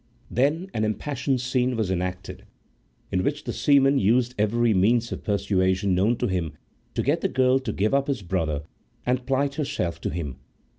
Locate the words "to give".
7.59-7.93